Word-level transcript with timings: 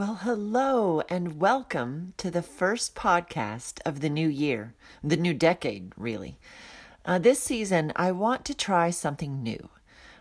Well, 0.00 0.20
hello 0.22 1.02
and 1.10 1.38
welcome 1.38 2.14
to 2.16 2.30
the 2.30 2.40
first 2.40 2.94
podcast 2.94 3.80
of 3.84 4.00
the 4.00 4.08
new 4.08 4.30
year, 4.30 4.72
the 5.04 5.18
new 5.18 5.34
decade, 5.34 5.92
really. 5.94 6.38
Uh, 7.04 7.18
this 7.18 7.42
season, 7.42 7.92
I 7.94 8.10
want 8.10 8.46
to 8.46 8.54
try 8.54 8.88
something 8.88 9.42
new. 9.42 9.68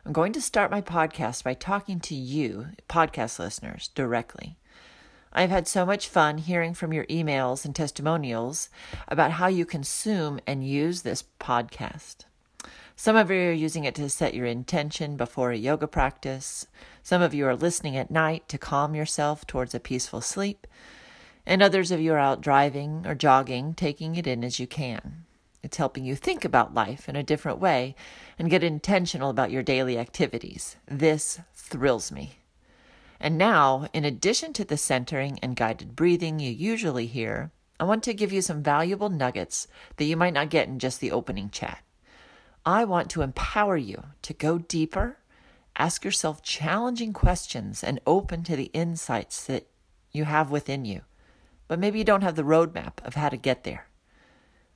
I'm 0.05 0.11
going 0.11 0.33
to 0.33 0.41
start 0.41 0.69
my 0.69 0.81
podcast 0.81 1.45
by 1.45 1.53
talking 1.53 2.01
to 2.01 2.13
you, 2.13 2.67
podcast 2.89 3.39
listeners, 3.39 3.89
directly. 3.95 4.57
I've 5.31 5.49
had 5.49 5.65
so 5.65 5.85
much 5.85 6.09
fun 6.09 6.39
hearing 6.39 6.73
from 6.73 6.91
your 6.91 7.05
emails 7.05 7.63
and 7.63 7.73
testimonials 7.73 8.67
about 9.07 9.31
how 9.31 9.47
you 9.47 9.65
consume 9.65 10.41
and 10.45 10.67
use 10.67 11.03
this 11.03 11.23
podcast. 11.39 12.25
Some 12.97 13.15
of 13.15 13.31
you 13.31 13.37
are 13.47 13.53
using 13.53 13.85
it 13.85 13.95
to 13.95 14.09
set 14.09 14.33
your 14.33 14.45
intention 14.45 15.15
before 15.15 15.51
a 15.51 15.57
yoga 15.57 15.87
practice. 15.87 16.67
Some 17.09 17.23
of 17.23 17.33
you 17.33 17.47
are 17.47 17.55
listening 17.55 17.97
at 17.97 18.11
night 18.11 18.47
to 18.49 18.59
calm 18.59 18.93
yourself 18.93 19.47
towards 19.47 19.73
a 19.73 19.79
peaceful 19.79 20.21
sleep. 20.21 20.67
And 21.43 21.59
others 21.59 21.89
of 21.89 21.99
you 21.99 22.13
are 22.13 22.19
out 22.19 22.39
driving 22.39 23.03
or 23.07 23.15
jogging, 23.15 23.73
taking 23.73 24.15
it 24.15 24.27
in 24.27 24.43
as 24.43 24.59
you 24.59 24.67
can. 24.67 25.25
It's 25.63 25.77
helping 25.77 26.05
you 26.05 26.15
think 26.15 26.45
about 26.45 26.75
life 26.75 27.09
in 27.09 27.15
a 27.15 27.23
different 27.23 27.57
way 27.57 27.95
and 28.37 28.47
get 28.47 28.63
intentional 28.63 29.31
about 29.31 29.49
your 29.49 29.63
daily 29.63 29.97
activities. 29.97 30.75
This 30.85 31.39
thrills 31.55 32.11
me. 32.11 32.33
And 33.19 33.39
now, 33.39 33.87
in 33.91 34.05
addition 34.05 34.53
to 34.53 34.63
the 34.63 34.77
centering 34.77 35.39
and 35.41 35.55
guided 35.55 35.95
breathing 35.95 36.37
you 36.37 36.51
usually 36.51 37.07
hear, 37.07 37.49
I 37.79 37.85
want 37.85 38.03
to 38.03 38.13
give 38.13 38.31
you 38.31 38.43
some 38.43 38.61
valuable 38.61 39.09
nuggets 39.09 39.67
that 39.97 40.05
you 40.05 40.15
might 40.15 40.35
not 40.35 40.51
get 40.51 40.67
in 40.67 40.77
just 40.77 40.99
the 40.99 41.11
opening 41.11 41.49
chat. 41.49 41.81
I 42.67 42.83
want 42.83 43.09
to 43.09 43.23
empower 43.23 43.77
you 43.77 44.03
to 44.21 44.33
go 44.33 44.59
deeper, 44.59 45.17
ask 45.79 46.03
yourself 46.03 46.43
challenging 46.43 47.13
questions, 47.13 47.83
and 47.83 47.99
open 48.05 48.43
to 48.43 48.55
the 48.55 48.69
insights 48.73 49.43
that 49.45 49.67
you 50.11 50.25
have 50.25 50.51
within 50.51 50.85
you. 50.85 51.01
But 51.67 51.79
maybe 51.79 51.97
you 51.97 52.03
don't 52.03 52.21
have 52.21 52.35
the 52.35 52.43
roadmap 52.43 53.03
of 53.05 53.15
how 53.15 53.29
to 53.29 53.37
get 53.37 53.63
there. 53.63 53.87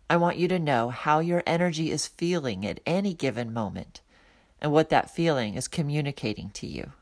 I 0.10 0.18
want 0.18 0.38
you 0.38 0.48
to 0.48 0.60
know 0.60 0.90
how 0.90 1.20
your 1.20 1.44
energy 1.46 1.92
is 1.92 2.08
feeling 2.08 2.66
at 2.66 2.80
any 2.86 3.14
given 3.14 3.54
moment 3.54 4.02
and 4.62 4.72
what 4.72 4.90
that 4.90 5.14
feeling 5.14 5.56
is 5.56 5.68
communicating 5.68 6.50
to 6.52 6.68
you. 6.68 6.94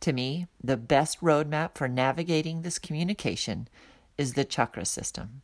To 0.00 0.12
me, 0.12 0.46
the 0.62 0.76
best 0.76 1.20
roadmap 1.20 1.74
for 1.74 1.88
navigating 1.88 2.62
this 2.62 2.78
communication 2.78 3.68
is 4.16 4.32
the 4.32 4.44
chakra 4.44 4.84
system. 4.84 5.42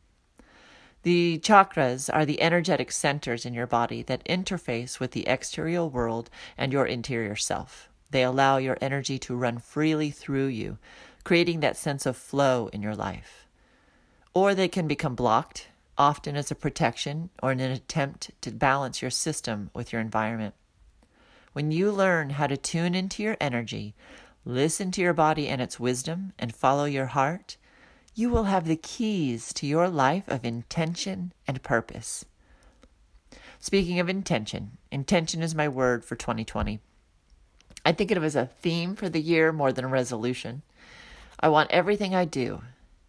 The 1.06 1.38
chakras 1.38 2.10
are 2.12 2.26
the 2.26 2.42
energetic 2.42 2.90
centers 2.90 3.46
in 3.46 3.54
your 3.54 3.68
body 3.68 4.02
that 4.02 4.24
interface 4.24 4.98
with 4.98 5.12
the 5.12 5.28
exterior 5.28 5.84
world 5.84 6.30
and 6.58 6.72
your 6.72 6.84
interior 6.84 7.36
self. 7.36 7.88
They 8.10 8.24
allow 8.24 8.56
your 8.56 8.76
energy 8.80 9.16
to 9.20 9.36
run 9.36 9.58
freely 9.58 10.10
through 10.10 10.48
you, 10.48 10.78
creating 11.22 11.60
that 11.60 11.76
sense 11.76 12.06
of 12.06 12.16
flow 12.16 12.70
in 12.72 12.82
your 12.82 12.96
life. 12.96 13.46
Or 14.34 14.52
they 14.52 14.66
can 14.66 14.88
become 14.88 15.14
blocked, 15.14 15.68
often 15.96 16.34
as 16.34 16.50
a 16.50 16.56
protection 16.56 17.30
or 17.40 17.52
in 17.52 17.60
an 17.60 17.70
attempt 17.70 18.32
to 18.40 18.50
balance 18.50 19.00
your 19.00 19.12
system 19.12 19.70
with 19.72 19.92
your 19.92 20.02
environment. 20.02 20.56
When 21.52 21.70
you 21.70 21.92
learn 21.92 22.30
how 22.30 22.48
to 22.48 22.56
tune 22.56 22.96
into 22.96 23.22
your 23.22 23.36
energy, 23.40 23.94
listen 24.44 24.90
to 24.90 25.02
your 25.02 25.14
body 25.14 25.46
and 25.46 25.62
its 25.62 25.78
wisdom, 25.78 26.32
and 26.36 26.52
follow 26.52 26.84
your 26.84 27.06
heart, 27.06 27.58
you 28.18 28.30
will 28.30 28.44
have 28.44 28.66
the 28.66 28.76
keys 28.76 29.52
to 29.52 29.66
your 29.66 29.90
life 29.90 30.26
of 30.26 30.42
intention 30.42 31.34
and 31.46 31.62
purpose. 31.62 32.24
Speaking 33.60 34.00
of 34.00 34.08
intention, 34.08 34.78
intention 34.90 35.42
is 35.42 35.54
my 35.54 35.68
word 35.68 36.02
for 36.02 36.16
2020. 36.16 36.80
I 37.84 37.92
think 37.92 38.10
of 38.10 38.22
it 38.22 38.26
as 38.26 38.34
a 38.34 38.46
theme 38.46 38.96
for 38.96 39.10
the 39.10 39.20
year 39.20 39.52
more 39.52 39.70
than 39.70 39.84
a 39.84 39.88
resolution. 39.88 40.62
I 41.38 41.50
want 41.50 41.70
everything 41.70 42.14
I 42.14 42.24
do, 42.24 42.62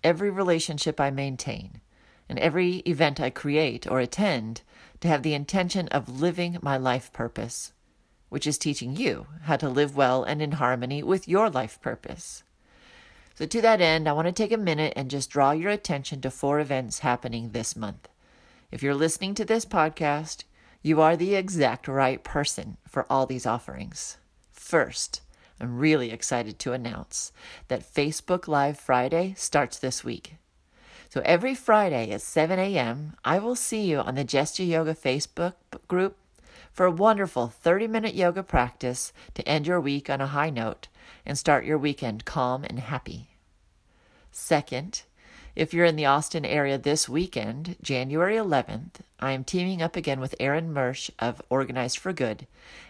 every 0.03 0.29
relationship 0.29 0.99
I 0.99 1.09
maintain, 1.09 1.79
and 2.27 2.37
every 2.37 2.79
event 2.79 3.21
I 3.21 3.29
create 3.29 3.89
or 3.89 4.01
attend 4.01 4.61
to 4.99 5.07
have 5.07 5.23
the 5.23 5.33
intention 5.33 5.87
of 5.87 6.19
living 6.19 6.57
my 6.61 6.75
life 6.75 7.13
purpose, 7.13 7.71
which 8.27 8.45
is 8.45 8.57
teaching 8.57 8.97
you 8.97 9.27
how 9.43 9.55
to 9.55 9.69
live 9.69 9.95
well 9.95 10.23
and 10.23 10.41
in 10.41 10.51
harmony 10.53 11.01
with 11.01 11.29
your 11.29 11.49
life 11.49 11.79
purpose. 11.79 12.43
So, 13.37 13.45
to 13.45 13.61
that 13.61 13.81
end, 13.81 14.09
I 14.09 14.13
want 14.13 14.25
to 14.25 14.31
take 14.31 14.51
a 14.51 14.57
minute 14.57 14.93
and 14.95 15.11
just 15.11 15.29
draw 15.29 15.51
your 15.51 15.69
attention 15.69 16.21
to 16.21 16.31
four 16.31 16.59
events 16.59 16.99
happening 16.99 17.51
this 17.51 17.75
month. 17.75 18.07
If 18.71 18.81
you're 18.81 18.95
listening 18.95 19.35
to 19.35 19.45
this 19.45 19.63
podcast, 19.63 20.43
you 20.81 21.01
are 21.01 21.15
the 21.15 21.35
exact 21.35 21.87
right 21.87 22.23
person 22.23 22.77
for 22.89 23.05
all 23.11 23.27
these 23.27 23.45
offerings. 23.45 24.17
First, 24.51 25.21
I'm 25.59 25.77
really 25.77 26.09
excited 26.09 26.57
to 26.57 26.73
announce 26.73 27.31
that 27.67 27.93
Facebook 27.93 28.47
Live 28.47 28.79
Friday 28.79 29.35
starts 29.37 29.77
this 29.77 30.03
week. 30.03 30.37
So 31.07 31.21
every 31.23 31.53
Friday 31.53 32.09
at 32.09 32.21
7 32.21 32.57
a.m., 32.57 33.17
I 33.23 33.37
will 33.37 33.55
see 33.55 33.85
you 33.85 33.99
on 33.99 34.15
the 34.15 34.23
Jess 34.23 34.55
G 34.55 34.65
Yoga 34.65 34.95
Facebook 34.95 35.53
group 35.87 36.17
for 36.73 36.87
a 36.87 36.91
wonderful 36.91 37.49
30 37.49 37.85
minute 37.85 38.15
yoga 38.15 38.41
practice 38.41 39.13
to 39.35 39.47
end 39.47 39.67
your 39.67 39.79
week 39.79 40.09
on 40.09 40.21
a 40.21 40.27
high 40.27 40.49
note 40.49 40.87
and 41.25 41.37
start 41.37 41.65
your 41.65 41.77
weekend 41.77 42.25
calm 42.25 42.63
and 42.63 42.79
happy. 42.79 43.29
Second, 44.31 45.03
if 45.57 45.73
you're 45.73 45.85
in 45.85 45.95
the 45.95 46.05
Austin 46.05 46.45
area 46.45 46.77
this 46.77 47.09
weekend, 47.09 47.77
January 47.81 48.35
11th, 48.35 49.01
I 49.19 49.31
am 49.31 49.43
teaming 49.43 49.81
up 49.81 49.95
again 49.95 50.19
with 50.19 50.35
Aaron 50.39 50.71
Mersch 50.71 51.09
of 51.17 51.41
Organized 51.49 51.97
for 51.97 52.13
Good, 52.13 52.45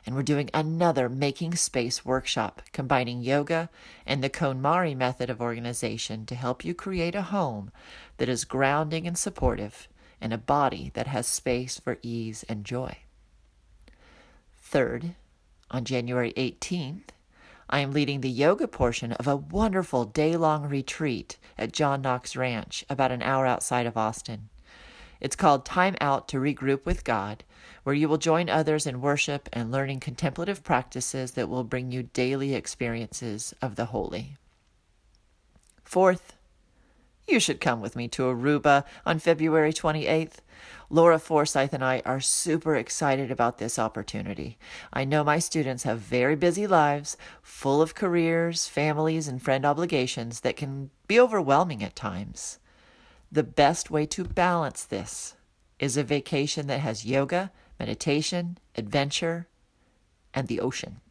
and 0.05 0.13
we're 0.13 0.23
doing 0.23 0.49
another 0.53 1.07
Making 1.07 1.55
Space 1.55 2.03
workshop 2.03 2.61
combining 2.73 3.21
yoga 3.21 3.69
and 4.05 4.21
the 4.21 4.29
KonMari 4.29 4.97
method 4.97 5.29
of 5.29 5.39
organization 5.39 6.25
to 6.25 6.35
help 6.35 6.65
you 6.65 6.73
create 6.73 7.15
a 7.15 7.21
home 7.21 7.71
that 8.17 8.27
is 8.27 8.43
grounding 8.43 9.07
and 9.07 9.17
supportive 9.17 9.87
and 10.19 10.33
a 10.33 10.37
body 10.37 10.91
that 10.93 11.07
has 11.07 11.25
space 11.25 11.79
for 11.79 11.99
ease 12.01 12.43
and 12.49 12.65
joy. 12.65 12.97
Third, 14.57 15.15
on 15.71 15.85
January 15.85 16.33
18th, 16.33 17.11
I 17.69 17.79
am 17.79 17.91
leading 17.91 18.21
the 18.21 18.29
yoga 18.29 18.65
portion 18.65 19.11
of 19.13 19.27
a 19.27 19.35
wonderful 19.35 20.05
day 20.05 20.37
long 20.37 20.69
retreat 20.69 21.37
at 21.57 21.73
John 21.73 22.01
Knox 22.01 22.35
Ranch, 22.37 22.85
about 22.89 23.11
an 23.11 23.21
hour 23.21 23.45
outside 23.45 23.85
of 23.85 23.97
Austin. 23.97 24.47
It's 25.19 25.35
called 25.35 25.65
Time 25.65 25.97
Out 25.99 26.29
to 26.29 26.37
Regroup 26.37 26.85
with 26.85 27.03
God, 27.03 27.43
where 27.83 27.95
you 27.95 28.07
will 28.07 28.17
join 28.17 28.49
others 28.49 28.87
in 28.87 29.01
worship 29.01 29.49
and 29.51 29.69
learning 29.69 29.99
contemplative 29.99 30.63
practices 30.63 31.31
that 31.31 31.49
will 31.49 31.65
bring 31.65 31.91
you 31.91 32.03
daily 32.03 32.55
experiences 32.55 33.53
of 33.61 33.75
the 33.75 33.85
holy. 33.85 34.37
Fourth, 35.83 36.36
you 37.27 37.39
should 37.39 37.59
come 37.59 37.81
with 37.81 37.95
me 37.95 38.07
to 38.07 38.23
Aruba 38.23 38.85
on 39.05 39.19
February 39.19 39.73
28th. 39.73 40.35
Laura 40.89 41.19
Forsyth 41.19 41.73
and 41.73 41.83
I 41.83 42.01
are 42.05 42.21
super 42.21 42.75
excited 42.75 43.29
about 43.29 43.57
this 43.57 43.77
opportunity. 43.77 44.57
I 44.93 45.03
know 45.03 45.23
my 45.23 45.37
students 45.37 45.83
have 45.83 45.99
very 45.99 46.35
busy 46.35 46.65
lives, 46.65 47.17
full 47.41 47.81
of 47.81 47.93
careers, 47.93 48.67
families, 48.67 49.27
and 49.27 49.41
friend 49.41 49.65
obligations 49.65 50.39
that 50.41 50.55
can 50.55 50.89
be 51.07 51.19
overwhelming 51.19 51.83
at 51.83 51.95
times. 51.95 52.59
The 53.29 53.43
best 53.43 53.91
way 53.91 54.05
to 54.05 54.23
balance 54.23 54.85
this 54.85 55.35
is 55.79 55.97
a 55.97 56.03
vacation 56.03 56.67
that 56.67 56.79
has 56.79 57.05
yoga, 57.05 57.51
meditation, 57.77 58.57
adventure, 58.75 59.47
and 60.33 60.47
the 60.47 60.61
ocean. 60.61 61.01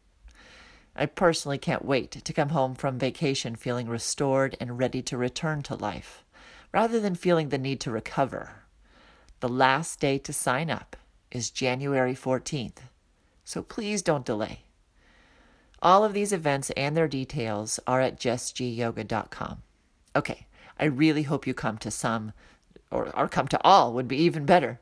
I 0.99 1.05
personally 1.05 1.59
can't 1.59 1.85
wait 1.85 2.11
to 2.11 2.33
come 2.33 2.49
home 2.49 2.73
from 2.73 2.97
vacation 2.97 3.55
feeling 3.55 3.87
restored 3.87 4.57
and 4.59 4.79
ready 4.79 5.03
to 5.03 5.17
return 5.17 5.61
to 5.63 5.75
life, 5.75 6.23
rather 6.73 6.99
than 6.99 7.13
feeling 7.13 7.49
the 7.49 7.59
need 7.59 7.79
to 7.81 7.91
recover. 7.91 8.63
The 9.39 9.47
last 9.47 9.99
day 9.99 10.17
to 10.17 10.33
sign 10.33 10.71
up 10.71 10.95
is 11.29 11.51
January 11.51 12.15
14th, 12.15 12.79
so 13.45 13.61
please 13.61 14.01
don't 14.01 14.25
delay. 14.25 14.61
All 15.83 16.03
of 16.03 16.13
these 16.13 16.33
events 16.33 16.71
and 16.71 16.97
their 16.97 17.07
details 17.07 17.79
are 17.85 18.01
at 18.01 18.19
jessgyoga.com. 18.19 19.61
Okay, 20.15 20.47
I 20.79 20.85
really 20.85 21.23
hope 21.23 21.45
you 21.45 21.53
come 21.53 21.77
to 21.77 21.91
some, 21.91 22.33
or, 22.89 23.15
or 23.15 23.27
come 23.27 23.47
to 23.49 23.61
all 23.63 23.93
would 23.93 24.07
be 24.07 24.17
even 24.17 24.47
better. 24.47 24.79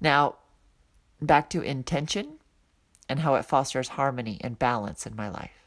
Now, 0.00 0.36
back 1.20 1.50
to 1.50 1.60
intention 1.60 2.35
and 3.08 3.20
how 3.20 3.34
it 3.34 3.44
fosters 3.44 3.88
harmony 3.88 4.38
and 4.40 4.58
balance 4.58 5.06
in 5.06 5.14
my 5.14 5.28
life. 5.28 5.66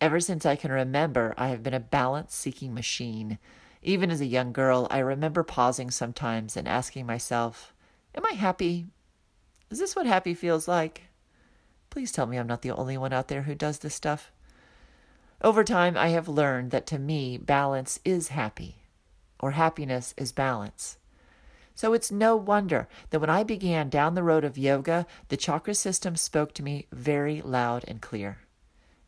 Ever 0.00 0.20
since 0.20 0.44
I 0.44 0.56
can 0.56 0.72
remember, 0.72 1.32
I 1.38 1.48
have 1.48 1.62
been 1.62 1.74
a 1.74 1.80
balance 1.80 2.34
seeking 2.34 2.74
machine. 2.74 3.38
Even 3.82 4.10
as 4.10 4.20
a 4.20 4.26
young 4.26 4.52
girl, 4.52 4.88
I 4.90 4.98
remember 4.98 5.42
pausing 5.42 5.90
sometimes 5.90 6.56
and 6.56 6.66
asking 6.66 7.06
myself, 7.06 7.72
Am 8.14 8.24
I 8.26 8.34
happy? 8.34 8.86
Is 9.70 9.78
this 9.78 9.96
what 9.96 10.06
happy 10.06 10.34
feels 10.34 10.68
like? 10.68 11.02
Please 11.88 12.10
tell 12.10 12.26
me 12.26 12.36
I'm 12.36 12.46
not 12.46 12.62
the 12.62 12.72
only 12.72 12.98
one 12.98 13.12
out 13.12 13.28
there 13.28 13.42
who 13.42 13.54
does 13.54 13.78
this 13.78 13.94
stuff. 13.94 14.32
Over 15.40 15.64
time, 15.64 15.96
I 15.96 16.08
have 16.08 16.28
learned 16.28 16.70
that 16.72 16.86
to 16.88 16.98
me, 16.98 17.36
balance 17.36 17.98
is 18.04 18.28
happy, 18.28 18.76
or 19.40 19.52
happiness 19.52 20.14
is 20.16 20.32
balance. 20.32 20.98
So 21.74 21.92
it's 21.94 22.12
no 22.12 22.36
wonder 22.36 22.88
that 23.10 23.20
when 23.20 23.30
I 23.30 23.42
began 23.42 23.88
down 23.88 24.14
the 24.14 24.22
road 24.22 24.44
of 24.44 24.58
yoga, 24.58 25.06
the 25.28 25.36
chakra 25.36 25.74
system 25.74 26.16
spoke 26.16 26.54
to 26.54 26.62
me 26.62 26.86
very 26.92 27.40
loud 27.40 27.84
and 27.88 28.00
clear. 28.00 28.38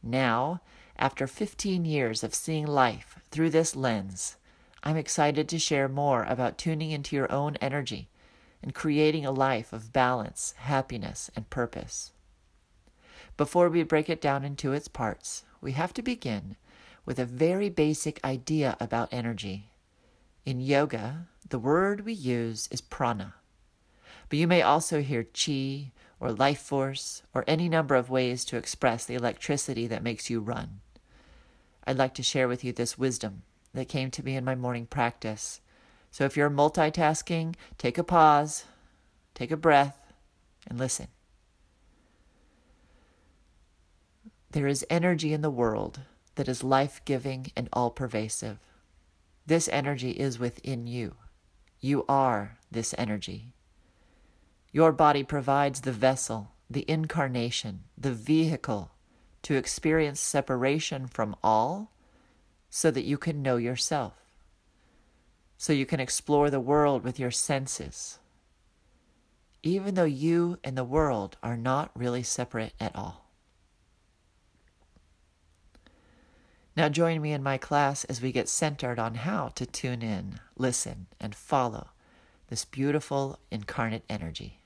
Now, 0.02 0.60
after 0.96 1.26
15 1.26 1.84
years 1.84 2.22
of 2.22 2.34
seeing 2.34 2.66
life 2.66 3.18
through 3.30 3.50
this 3.50 3.74
lens, 3.74 4.36
I'm 4.82 4.96
excited 4.96 5.48
to 5.48 5.58
share 5.58 5.88
more 5.88 6.24
about 6.24 6.58
tuning 6.58 6.90
into 6.90 7.16
your 7.16 7.30
own 7.32 7.56
energy 7.56 8.08
and 8.62 8.74
creating 8.74 9.26
a 9.26 9.30
life 9.30 9.72
of 9.72 9.92
balance, 9.92 10.54
happiness, 10.58 11.30
and 11.34 11.48
purpose. 11.50 12.12
Before 13.36 13.68
we 13.68 13.82
break 13.82 14.08
it 14.08 14.20
down 14.20 14.44
into 14.44 14.72
its 14.72 14.88
parts, 14.88 15.44
we 15.60 15.72
have 15.72 15.92
to 15.94 16.02
begin 16.02 16.56
with 17.04 17.18
a 17.18 17.24
very 17.24 17.68
basic 17.68 18.24
idea 18.24 18.76
about 18.80 19.12
energy. 19.12 19.70
In 20.44 20.60
yoga, 20.60 21.28
the 21.48 21.58
word 21.58 22.02
we 22.02 22.12
use 22.12 22.68
is 22.70 22.82
prana, 22.82 23.34
but 24.28 24.38
you 24.38 24.46
may 24.46 24.60
also 24.60 25.00
hear 25.00 25.24
chi 25.24 25.92
or 26.20 26.32
life 26.32 26.60
force 26.60 27.22
or 27.32 27.44
any 27.46 27.68
number 27.68 27.94
of 27.94 28.10
ways 28.10 28.44
to 28.46 28.58
express 28.58 29.06
the 29.06 29.14
electricity 29.14 29.86
that 29.86 30.02
makes 30.02 30.28
you 30.28 30.40
run. 30.40 30.80
I'd 31.86 31.96
like 31.96 32.14
to 32.14 32.22
share 32.22 32.46
with 32.46 32.62
you 32.62 32.72
this 32.72 32.98
wisdom 32.98 33.42
that 33.72 33.88
came 33.88 34.10
to 34.10 34.24
me 34.24 34.36
in 34.36 34.44
my 34.44 34.54
morning 34.54 34.86
practice. 34.86 35.60
So 36.10 36.24
if 36.24 36.36
you're 36.36 36.50
multitasking, 36.50 37.54
take 37.78 37.96
a 37.98 38.04
pause, 38.04 38.64
take 39.34 39.50
a 39.50 39.56
breath, 39.56 40.12
and 40.66 40.78
listen. 40.78 41.08
There 44.50 44.66
is 44.66 44.86
energy 44.88 45.32
in 45.32 45.40
the 45.40 45.50
world 45.50 46.00
that 46.36 46.48
is 46.48 46.62
life 46.62 47.00
giving 47.04 47.50
and 47.56 47.68
all 47.72 47.90
pervasive. 47.90 48.58
This 49.46 49.68
energy 49.68 50.12
is 50.12 50.38
within 50.38 50.86
you. 50.86 51.16
You 51.80 52.04
are 52.08 52.56
this 52.70 52.94
energy. 52.96 53.52
Your 54.72 54.90
body 54.90 55.22
provides 55.22 55.82
the 55.82 55.92
vessel, 55.92 56.52
the 56.70 56.84
incarnation, 56.88 57.84
the 57.96 58.12
vehicle 58.12 58.92
to 59.42 59.54
experience 59.54 60.18
separation 60.18 61.06
from 61.06 61.36
all 61.42 61.92
so 62.70 62.90
that 62.90 63.04
you 63.04 63.18
can 63.18 63.42
know 63.42 63.56
yourself, 63.56 64.14
so 65.58 65.72
you 65.72 65.86
can 65.86 66.00
explore 66.00 66.50
the 66.50 66.58
world 66.58 67.04
with 67.04 67.20
your 67.20 67.30
senses, 67.30 68.18
even 69.62 69.94
though 69.94 70.04
you 70.04 70.58
and 70.64 70.76
the 70.76 70.82
world 70.82 71.36
are 71.42 71.56
not 71.56 71.90
really 71.94 72.22
separate 72.22 72.72
at 72.80 72.96
all. 72.96 73.23
Now, 76.76 76.88
join 76.88 77.22
me 77.22 77.32
in 77.32 77.40
my 77.40 77.56
class 77.56 78.02
as 78.04 78.20
we 78.20 78.32
get 78.32 78.48
centered 78.48 78.98
on 78.98 79.14
how 79.14 79.48
to 79.54 79.64
tune 79.64 80.02
in, 80.02 80.40
listen, 80.58 81.06
and 81.20 81.32
follow 81.32 81.90
this 82.48 82.64
beautiful 82.64 83.38
incarnate 83.52 84.02
energy. 84.10 84.58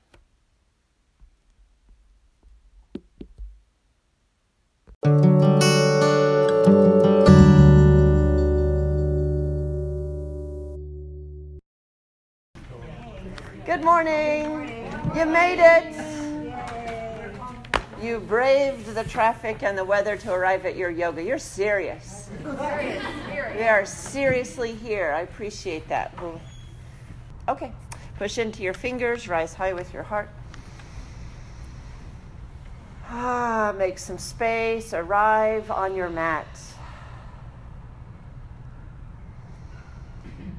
Good 13.67 13.85
morning. 13.85 14.91
You 15.15 15.27
made 15.27 15.61
it. 15.61 16.08
You 18.01 18.21
braved 18.21 18.95
the 18.95 19.05
traffic 19.05 19.63
and 19.63 19.77
the 19.77 19.85
weather 19.85 20.17
to 20.17 20.33
arrive 20.33 20.65
at 20.67 20.77
your 20.77 20.91
yoga. 20.91 21.23
You're 21.23 21.39
serious. 21.39 22.31
We 22.45 23.65
are 23.65 23.85
seriously 23.85 24.73
here. 24.73 25.13
I 25.13 25.23
appreciate 25.23 25.89
that. 25.89 26.17
Okay. 27.49 27.73
Push 28.19 28.39
into 28.39 28.63
your 28.63 28.75
fingers, 28.75 29.29
rise 29.29 29.55
high 29.55 29.73
with 29.73 29.93
your 29.93 30.03
heart. 30.03 30.29
Ah, 33.09 33.75
make 33.77 33.99
some 33.99 34.19
space, 34.19 34.93
arrive 34.93 35.71
on 35.71 35.95
your 35.95 36.11
mat. 36.11 36.47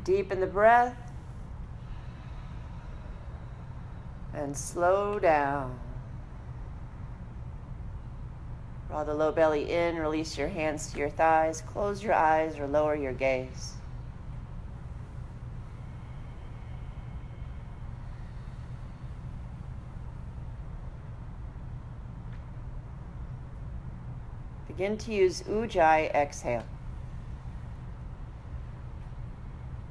Deepen 0.04 0.40
the 0.40 0.48
breath 0.48 0.96
and 4.34 4.58
slow 4.58 5.20
down. 5.20 5.80
Draw 8.90 9.04
the 9.04 9.14
low 9.14 9.32
belly 9.32 9.72
in, 9.72 9.98
release 9.98 10.36
your 10.36 10.48
hands 10.48 10.92
to 10.92 10.98
your 10.98 11.12
thighs, 11.12 11.62
close 11.62 12.02
your 12.02 12.16
eyes 12.16 12.58
or 12.58 12.66
lower 12.66 12.96
your 12.96 13.14
gaze. 13.14 13.74
Begin 24.68 24.98
to 24.98 25.14
use 25.14 25.44
Ujjayi 25.44 26.12
exhale. 26.16 26.64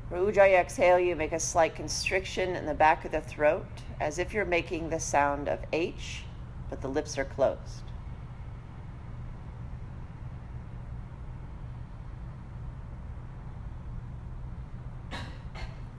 For 0.09 0.17
Ujjayi 0.17 0.59
exhale, 0.59 0.99
you 0.99 1.15
make 1.15 1.33
a 1.33 1.39
slight 1.39 1.77
constriction 1.77 2.57
in 2.57 2.67
the 2.67 2.75
back 2.75 3.05
of 3.05 3.13
the 3.13 3.21
throat 3.21 3.67
as 4.01 4.19
if 4.19 4.35
you're 4.35 4.45
making 4.45 4.91
the 4.91 4.99
sound 4.99 5.47
of 5.47 5.61
H, 5.73 6.25
but 6.69 6.81
the 6.81 6.89
lips 6.89 7.17
are 7.17 7.25
closed. 7.25 7.83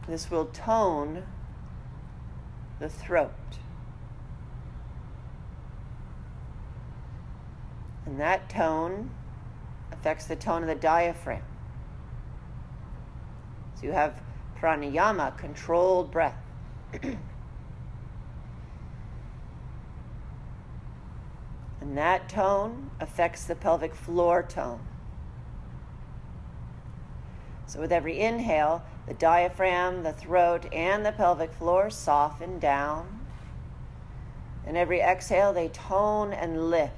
This 0.10 0.32
will 0.32 0.46
tone 0.46 1.24
the 2.80 2.90
throat. 2.90 3.32
And 8.08 8.20
that 8.20 8.50
tone 8.50 9.12
affects 9.92 10.26
the 10.26 10.36
tone 10.36 10.64
of 10.64 10.68
the 10.68 10.74
diaphragm. 10.74 11.44
So 13.76 13.86
you 13.86 13.92
have 13.92 14.20
pranayama, 14.60 15.38
controlled 15.38 16.10
breath. 16.10 16.42
and 17.04 17.20
that 21.82 22.28
tone 22.28 22.90
affects 23.00 23.44
the 23.46 23.54
pelvic 23.54 23.94
floor 23.94 24.42
tone. 24.42 24.89
So 27.70 27.80
with 27.80 27.92
every 27.92 28.20
inhale, 28.20 28.84
the 29.08 29.14
diaphragm, 29.14 30.02
the 30.02 30.12
throat, 30.12 30.66
and 30.74 31.06
the 31.06 31.12
pelvic 31.12 31.54
floor 31.54 31.92
soften 31.92 32.58
down. 32.58 33.20
And 34.66 34.76
every 34.76 35.02
exhale, 35.02 35.54
they 35.54 35.68
tone 35.68 36.34
and 36.34 36.72
lift. 36.72 36.96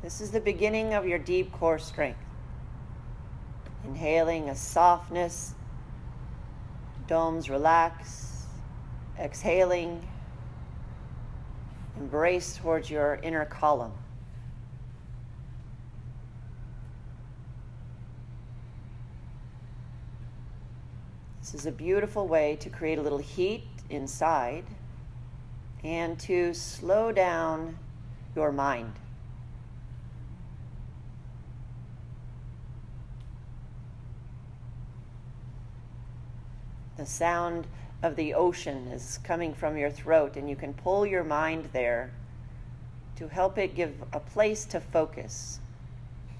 This 0.00 0.22
is 0.22 0.30
the 0.30 0.40
beginning 0.40 0.94
of 0.94 1.06
your 1.06 1.18
deep 1.18 1.52
core 1.52 1.78
strength. 1.78 2.24
Inhaling 3.84 4.48
a 4.48 4.56
softness, 4.56 5.52
domes 7.06 7.50
relax, 7.50 8.46
exhaling, 9.20 10.08
embrace 11.98 12.56
towards 12.56 12.88
your 12.90 13.16
inner 13.22 13.44
column. 13.44 13.92
This 21.46 21.60
is 21.60 21.66
a 21.66 21.70
beautiful 21.70 22.26
way 22.26 22.56
to 22.56 22.68
create 22.68 22.98
a 22.98 23.02
little 23.02 23.18
heat 23.18 23.62
inside 23.88 24.64
and 25.84 26.18
to 26.18 26.52
slow 26.52 27.12
down 27.12 27.78
your 28.34 28.50
mind. 28.50 28.94
The 36.96 37.06
sound 37.06 37.68
of 38.02 38.16
the 38.16 38.34
ocean 38.34 38.88
is 38.88 39.20
coming 39.22 39.54
from 39.54 39.76
your 39.76 39.90
throat, 39.90 40.36
and 40.36 40.50
you 40.50 40.56
can 40.56 40.74
pull 40.74 41.06
your 41.06 41.22
mind 41.22 41.68
there 41.72 42.10
to 43.14 43.28
help 43.28 43.56
it 43.56 43.76
give 43.76 43.94
a 44.12 44.18
place 44.18 44.64
to 44.64 44.80
focus, 44.80 45.60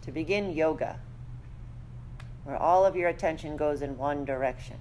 to 0.03 0.11
begin 0.11 0.51
yoga, 0.51 0.99
where 2.43 2.57
all 2.57 2.85
of 2.85 2.97
your 2.97 3.09
attention 3.09 3.57
goes 3.57 3.83
in 3.83 3.97
one 3.97 4.25
direction. 4.25 4.79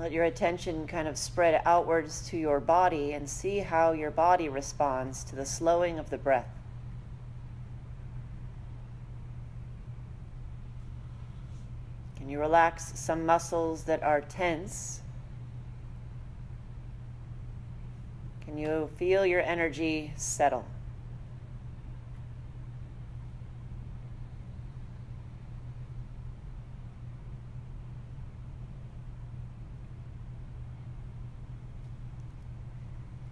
Let 0.00 0.12
your 0.12 0.24
attention 0.24 0.86
kind 0.86 1.06
of 1.06 1.18
spread 1.18 1.60
outwards 1.66 2.26
to 2.30 2.38
your 2.38 2.58
body 2.58 3.12
and 3.12 3.28
see 3.28 3.58
how 3.58 3.92
your 3.92 4.10
body 4.10 4.48
responds 4.48 5.22
to 5.24 5.36
the 5.36 5.44
slowing 5.44 5.98
of 5.98 6.08
the 6.08 6.16
breath. 6.16 6.48
Can 12.16 12.30
you 12.30 12.40
relax 12.40 12.98
some 12.98 13.26
muscles 13.26 13.84
that 13.84 14.02
are 14.02 14.22
tense? 14.22 15.02
Can 18.46 18.56
you 18.56 18.88
feel 18.96 19.26
your 19.26 19.42
energy 19.42 20.14
settle? 20.16 20.64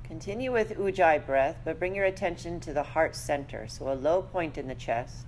Continue 0.08 0.50
with 0.50 0.70
Ujjayi 0.70 1.26
breath, 1.26 1.58
but 1.66 1.78
bring 1.78 1.94
your 1.94 2.06
attention 2.06 2.60
to 2.60 2.72
the 2.72 2.82
heart 2.82 3.14
center, 3.14 3.68
so 3.68 3.92
a 3.92 3.94
low 3.94 4.22
point 4.22 4.56
in 4.56 4.66
the 4.66 4.74
chest. 4.74 5.26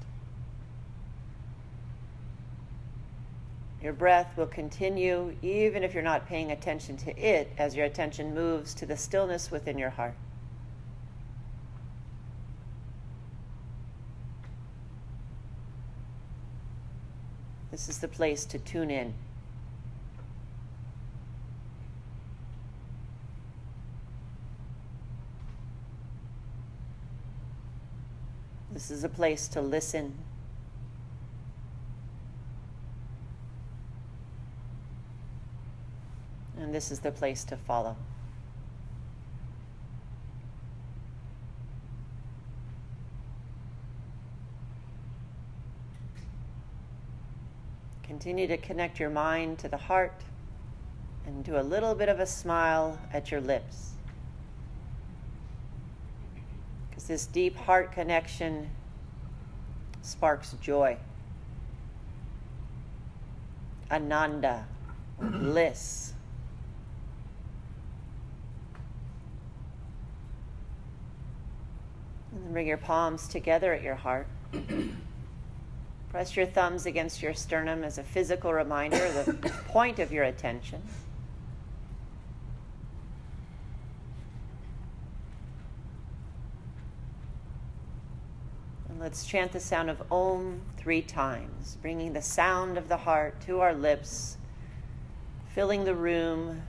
Your 3.82 3.92
breath 3.92 4.37
will 4.38 4.46
continue 4.46 5.37
even 5.42 5.82
if 5.82 5.92
you're 5.92 6.02
not 6.02 6.26
paying 6.26 6.50
attention 6.50 6.96
to 6.99 7.18
it 7.18 7.52
as 7.58 7.76
your 7.76 7.84
attention 7.84 8.34
moves 8.34 8.72
to 8.75 8.87
the 8.87 8.96
stillness 8.96 9.50
within 9.50 9.76
your 9.76 9.90
heart. 9.90 10.14
This 17.70 17.88
is 17.88 17.99
the 17.99 18.08
place 18.08 18.46
to 18.46 18.58
tune 18.58 18.90
in. 18.90 19.14
This 28.80 28.90
is 28.90 29.04
a 29.04 29.10
place 29.10 29.46
to 29.49 29.60
listen. 29.60 30.14
And 36.58 36.75
this 36.75 36.90
is 36.90 37.00
the 37.00 37.12
place 37.12 37.44
to 37.44 37.58
follow. 37.58 37.94
Continue 48.02 48.46
to 48.46 48.56
connect 48.56 48.99
your 48.99 49.10
mind 49.10 49.58
to 49.58 49.68
the 49.68 49.76
heart 49.76 50.22
and 51.26 51.44
do 51.44 51.58
a 51.58 51.60
little 51.60 51.94
bit 51.94 52.08
of 52.08 52.18
a 52.18 52.25
smile 52.25 52.99
at 53.12 53.30
your 53.30 53.42
lips. 53.42 53.89
This 57.10 57.26
deep 57.26 57.56
heart 57.56 57.90
connection 57.90 58.70
sparks 60.00 60.54
joy, 60.60 60.96
ananda, 63.90 64.64
bliss. 65.18 66.12
And 72.30 72.44
then 72.44 72.52
bring 72.52 72.68
your 72.68 72.76
palms 72.76 73.26
together 73.26 73.74
at 73.74 73.82
your 73.82 73.96
heart. 73.96 74.28
Press 76.10 76.36
your 76.36 76.46
thumbs 76.46 76.86
against 76.86 77.22
your 77.22 77.34
sternum 77.34 77.82
as 77.82 77.98
a 77.98 78.04
physical 78.04 78.52
reminder 78.52 79.04
of 79.04 79.26
the 79.26 79.32
point 79.66 79.98
of 79.98 80.12
your 80.12 80.22
attention. 80.22 80.80
Let's 89.00 89.25
chant 89.25 89.50
the 89.52 89.61
sound 89.61 89.88
of 89.88 90.02
Om 90.12 90.61
three 90.76 91.00
times, 91.00 91.78
bringing 91.80 92.12
the 92.12 92.21
sound 92.21 92.76
of 92.76 92.88
the 92.88 92.99
heart 92.99 93.40
to 93.47 93.61
our 93.61 93.73
lips, 93.73 94.37
filling 95.54 95.85
the 95.85 95.95
room 95.95 96.61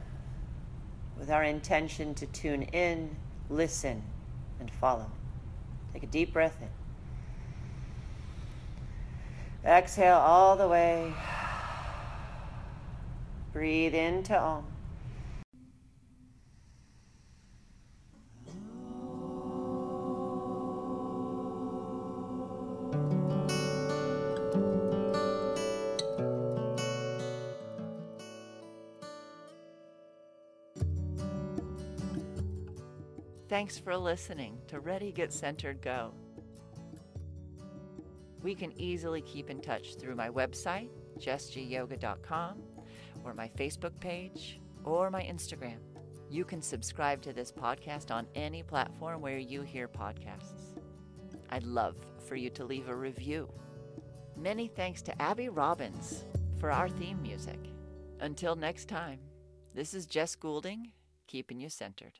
with 1.19 1.29
our 1.29 1.43
intention 1.43 2.15
to 2.15 2.25
tune 2.25 2.63
in, 2.63 3.17
listen, 3.49 4.01
and 4.61 4.71
follow. 4.71 5.11
Take 5.91 6.03
a 6.03 6.07
deep 6.07 6.31
breath 6.31 6.55
in. 6.61 6.69
Exhale 9.69 10.15
all 10.15 10.55
the 10.55 10.69
way. 10.69 11.13
Breathe 13.53 13.93
into 13.93 14.39
Om. 14.39 14.70
Thanks 33.51 33.77
for 33.77 33.97
listening 33.97 34.57
to 34.69 34.79
Ready, 34.79 35.11
Get 35.11 35.33
Centered, 35.33 35.81
Go. 35.81 36.13
We 38.41 38.55
can 38.55 38.71
easily 38.79 39.19
keep 39.19 39.49
in 39.49 39.59
touch 39.59 39.95
through 39.95 40.15
my 40.15 40.29
website, 40.29 40.87
jessgyoga.com, 41.19 42.61
or 43.25 43.33
my 43.33 43.49
Facebook 43.49 43.99
page, 43.99 44.61
or 44.85 45.11
my 45.11 45.21
Instagram. 45.23 45.79
You 46.29 46.45
can 46.45 46.61
subscribe 46.61 47.21
to 47.23 47.33
this 47.33 47.51
podcast 47.51 48.09
on 48.09 48.25
any 48.35 48.63
platform 48.63 49.19
where 49.19 49.37
you 49.37 49.63
hear 49.63 49.89
podcasts. 49.89 50.79
I'd 51.49 51.63
love 51.63 51.97
for 52.25 52.37
you 52.37 52.49
to 52.51 52.63
leave 52.63 52.87
a 52.87 52.95
review. 52.95 53.51
Many 54.37 54.69
thanks 54.69 55.01
to 55.01 55.21
Abby 55.21 55.49
Robbins 55.49 56.23
for 56.57 56.71
our 56.71 56.87
theme 56.87 57.21
music. 57.21 57.59
Until 58.21 58.55
next 58.55 58.87
time, 58.87 59.19
this 59.75 59.93
is 59.93 60.05
Jess 60.05 60.35
Goulding, 60.35 60.93
keeping 61.27 61.59
you 61.59 61.67
centered. 61.67 62.17